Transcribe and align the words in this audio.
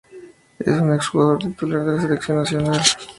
Es 0.57 0.81
un 0.81 0.95
ex 0.95 1.09
jugador 1.09 1.37
titular 1.37 1.85
de 1.85 1.95
la 1.95 2.01
Selección 2.01 2.37
nacional. 2.37 2.81